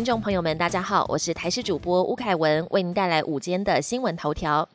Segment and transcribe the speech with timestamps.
[0.00, 4.66] 听众朋友们，大家好，我是台视主播吴凯文，为您带来午间的新闻头条。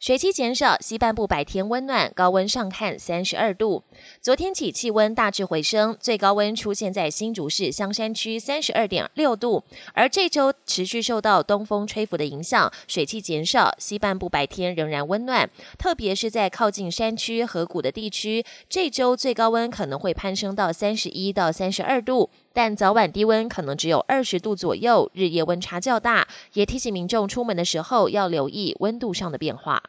[0.00, 3.84] 水汽减少，西半部白天温暖，高温上看三十二度。
[4.20, 9.62] 昨天起气温大致回升，最高温出现在新竹市香山区三十二点六度。
[9.94, 29.82] 而这周持续受到东风吹拂的影响，水汽减少，西半部白天仍然温暖，特别是在靠近山区河谷的地区，这周最高温可能会攀升到三十一到三十二度，但早晚低温可能只有二十度左右，日夜温差较大，也提醒民众出门的时候要留意温度上的变化。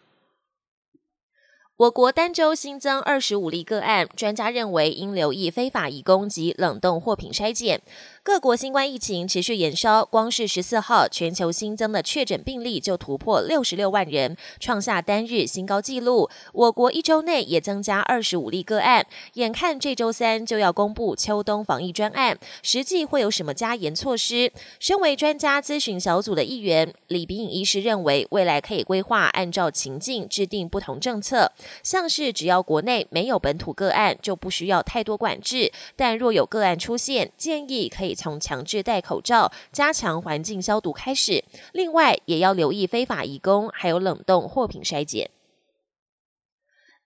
[1.77, 7.82] 我国单周新增二十五例个案，专家认为应留意非法移工及冷冻货品筛检。
[8.22, 16.30] 各国新冠疫情持续延烧，光是十四号全球新增的确诊病例就突破六十六万人，创下单日新高纪录。
[16.54, 24.54] 我国一周内也增加二十五例个案，眼看这周三就要公布秋冬防疫专案，实际会有什么加严措施？
[24.80, 31.52] 身为专家咨询小组的一员，李炳颖医师认为，未来可以规划按照情境制定不同政策，
[31.83, 38.13] 像是只要国内没有本土个案，就不需要太多管制；但若有个案出现，建议可以。
[38.13, 45.29] 从强制戴口罩、加强环境消毒开始，另外也要留意非法移工，还有冷冻货品筛检。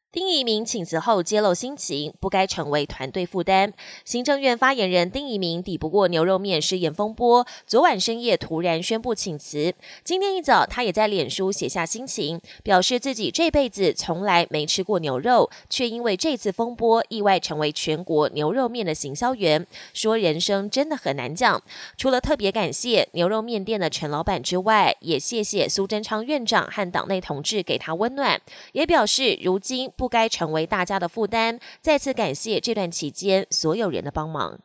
[0.09, 3.73] 丁仪明请辞后揭露心情，不该成为团队负担。
[4.05, 9.73] 行政院发言人丁仪明抵不过牛肉面失言风波，昨晚深夜突然宣布请辞。
[10.05, 19.67] 今天一早，他也在脸书写下心情，表示自己这辈子从来没吃过牛肉，却因为这次风波意外成为全国牛肉面的行销员。
[19.93, 21.61] 说人生真的很难讲。
[21.97, 28.41] 除了特别感谢牛肉面店的陈老板之外，也谢谢苏贞昌院长和党内同志给他温暖，
[28.71, 29.91] 也表示如今。
[29.97, 31.59] 不该成为大家的负担。
[31.81, 34.59] 再次感谢这段期间所有人的帮忙。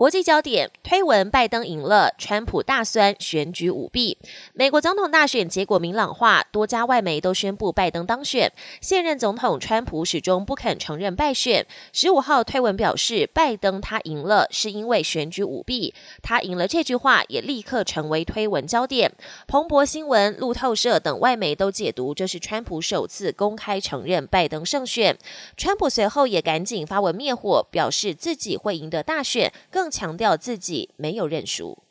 [0.00, 4.16] 国际焦点推文：拜登赢了，川普大酸选举舞弊。
[4.54, 8.50] 美国总统大选结果明朗化，多家外媒都宣布拜登当选。
[8.80, 11.66] 现任总统川普始终不肯承认败选。
[11.92, 15.92] 十五号推文表示，拜登他赢了，是因为选举舞弊。
[16.22, 19.12] 他赢了这句话也立刻成为推文焦点。
[19.46, 25.18] 彭博新闻、路透社等外媒都解读这是川普首次公开承认拜登胜选。
[25.58, 29.89] 川普随后也赶紧发文灭火，表示自己会赢得大选，更。
[29.90, 31.82] 强调自己没有认输。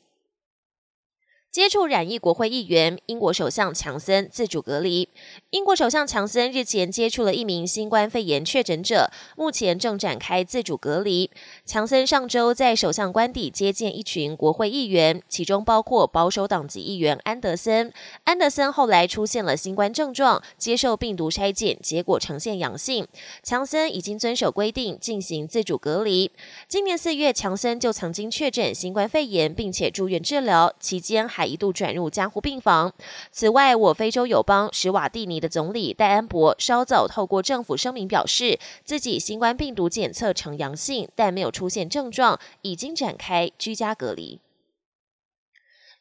[1.60, 5.10] 接触染疫国会议员，英国首相强森自主隔离。
[5.50, 11.30] 英国首相强森日前接触了一名新冠肺炎确诊者，目前正展开自主隔离。
[11.66, 17.92] 强森上周在首相官邸接见一群国会议员，其中包括保守党籍议员安德森。
[18.24, 23.06] 安德森后来出现了新冠症状，接受病毒筛检，结果呈现阳性。
[23.44, 26.32] 强森已经遵守规定进行自主隔离。
[26.70, 32.94] 今年四月，强森就曾经确诊新冠肺炎，并且住院治疗，期间还一度转入加护病房。
[33.32, 44.40] 此外，我非洲友邦史瓦蒂尼的总理戴安博稍早透过政府声明表示，自己新冠病毒检测呈阳性，但没有出现症状，已经展开居家隔离。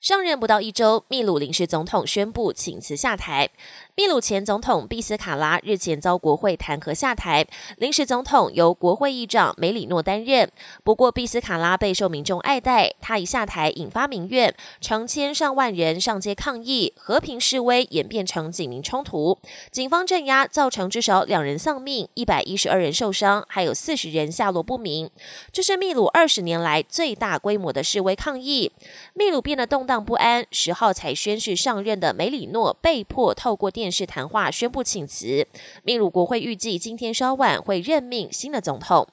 [0.00, 3.50] 上任不到一周，秘鲁临时总统宣布请辞下台。
[3.96, 7.44] 秘鲁前总统毕斯卡拉日前遭国会弹劾下台，
[7.78, 10.48] 临时总统由国会议长梅里诺担任。
[10.84, 19.40] 不过，毕斯卡拉备受民众爱戴，他一下台引发民怨，成千上万人上街抗议，和平示威演变成警民冲突，
[19.72, 25.10] 警方镇压，造成至少两人丧命，一百一十二人受伤，还有四十人下落不明。
[25.50, 28.70] 这是秘鲁二十年来最大规模的示威抗议。
[29.12, 33.88] 秘鲁变得动荡不安，十号才宣誓上任的梅里诺被迫透过电。
[33.90, 35.46] 视谈话宣布请辞，
[35.82, 39.08] 秘鲁国会预计今天稍晚会任命新的总统。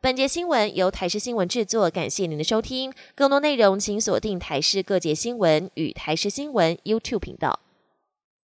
[0.00, 2.92] 本节新闻由台视新闻制作，感谢您的收听。
[3.16, 7.58] 更多内容请锁定台视各界新闻与台视新闻 YouTube 频道。